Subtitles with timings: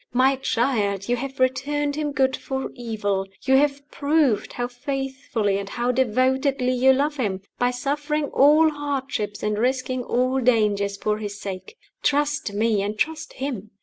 [0.13, 5.69] My child, you have returned him good for evil you have proved how faithfully and
[5.69, 11.39] how devotedly you love him, by suffering all hardships and risking all dangers for his
[11.39, 11.77] sake.
[12.01, 13.69] Trust me, and trust him!